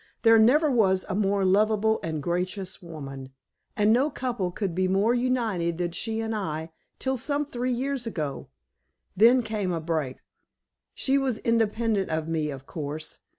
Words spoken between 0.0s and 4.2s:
"There never was a more lovable and gracious woman, and no